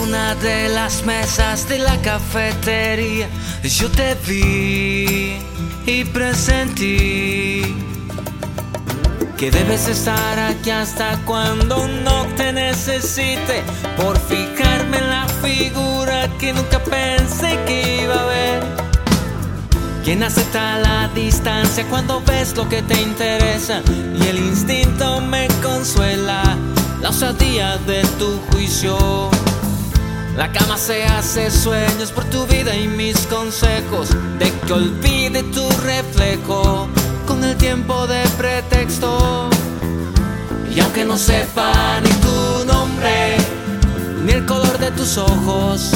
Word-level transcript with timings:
una 0.00 0.34
de 0.36 0.68
las 0.68 1.04
mesas 1.04 1.68
de 1.68 1.78
la 1.78 1.96
cafetería. 2.02 3.28
Yo 3.62 3.88
te 3.90 4.16
vi 4.26 5.36
y 5.86 6.04
presentí 6.04 7.62
que 9.36 9.50
debes 9.50 9.86
estar 9.88 10.38
aquí 10.38 10.70
hasta 10.70 11.18
cuando 11.24 11.86
no 12.04 12.26
te 12.36 12.52
necesite. 12.52 13.62
Por 13.96 14.18
fijarme 14.18 14.98
en 14.98 15.08
la 15.08 15.26
figura 15.40 16.28
que 16.38 16.52
nunca 16.52 16.78
pensé 16.80 17.58
que 17.66 18.02
iba 18.02 18.14
a 18.14 18.26
ver. 18.26 18.62
Quien 20.04 20.22
acepta 20.24 20.78
la 20.78 21.08
distancia 21.14 21.84
cuando 21.88 22.20
ves 22.22 22.56
lo 22.56 22.68
que 22.68 22.82
te 22.82 23.00
interesa 23.00 23.82
y 24.18 24.26
el 24.26 24.38
instinto 24.38 25.20
me 25.20 25.46
consuela 25.62 26.41
la 27.22 27.28
osadía 27.28 27.78
de 27.86 28.02
tu 28.18 28.40
juicio. 28.50 28.96
La 30.36 30.50
cama 30.50 30.76
se 30.76 31.04
hace 31.04 31.50
sueños 31.50 32.10
por 32.10 32.24
tu 32.24 32.46
vida 32.46 32.74
y 32.74 32.88
mis 32.88 33.16
consejos 33.26 34.08
de 34.38 34.50
que 34.66 34.72
olvide 34.72 35.42
tu 35.44 35.68
reflejo 35.84 36.88
con 37.26 37.44
el 37.44 37.56
tiempo 37.56 38.06
de 38.08 38.22
pretexto. 38.36 39.48
Y 40.74 40.80
aunque 40.80 41.04
no 41.04 41.16
sepa 41.16 42.00
ni 42.02 42.10
tu 42.10 42.64
nombre, 42.66 43.36
ni 44.24 44.32
el 44.32 44.44
color 44.44 44.78
de 44.78 44.90
tus 44.90 45.16
ojos, 45.16 45.92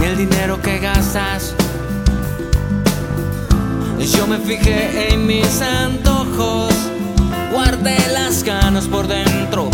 ni 0.00 0.06
el 0.06 0.16
dinero 0.16 0.60
que 0.60 0.78
gastas, 0.78 1.54
yo 4.00 4.26
me 4.26 4.38
fijé 4.38 5.12
en 5.12 5.26
mis 5.26 5.62
antojos, 5.62 6.74
guardé 7.52 7.96
las 8.12 8.42
ganas 8.42 8.86
por 8.86 9.06
dentro, 9.06 9.70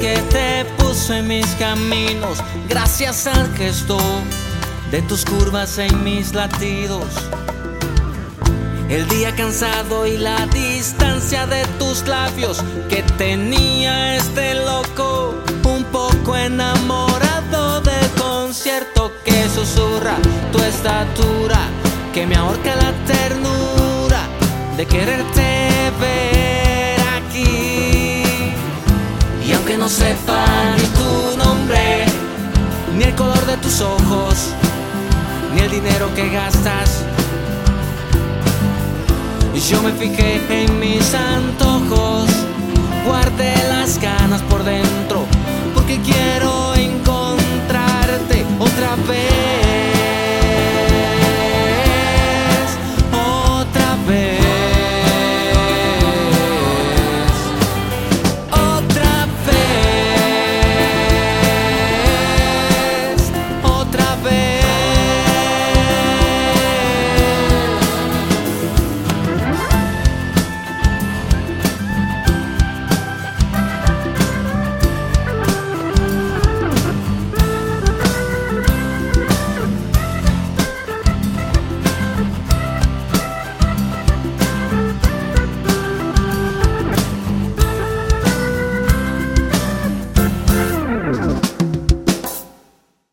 que 0.00 0.16
te 0.30 0.64
puso 0.76 1.14
en 1.14 1.28
mis 1.28 1.46
caminos, 1.56 2.38
gracias 2.68 3.26
al 3.26 3.54
gesto 3.56 3.98
de 4.90 5.02
tus 5.02 5.24
curvas 5.24 5.78
en 5.78 6.04
mis 6.04 6.34
latidos. 6.34 7.06
El 8.88 9.08
día 9.08 9.34
cansado 9.34 10.06
y 10.06 10.16
la 10.16 10.46
distancia 10.46 11.46
de 11.46 11.64
tus 11.78 12.06
labios 12.06 12.62
que 12.88 13.02
tenía 13.18 14.16
este 14.16 14.54
loco 14.54 15.34
un 15.64 15.84
poco 15.84 16.36
enamorado 16.36 17.80
del 17.80 18.10
concierto. 18.10 19.12
Que 19.24 19.48
susurra 19.48 20.16
tu 20.52 20.58
estatura, 20.60 21.68
que 22.14 22.26
me 22.26 22.36
ahorca 22.36 22.76
la 22.76 22.92
ternura 23.06 23.35
ni 30.76 30.84
tu 30.98 31.36
nombre, 31.36 32.06
ni 32.96 33.04
el 33.04 33.14
color 33.14 33.44
de 33.46 33.56
tus 33.58 33.80
ojos, 33.80 34.50
ni 35.54 35.60
el 35.60 35.70
dinero 35.70 36.14
que 36.14 36.28
gastas, 36.30 37.04
yo 39.68 39.82
me 39.82 39.90
fijé 39.90 40.40
en 40.48 40.78
mis 40.78 41.12
antojos, 41.12 42.28
guardé 43.04 43.52
las 43.68 44.00
ganas 44.00 44.40
por 44.42 44.62
dentro, 44.62 44.85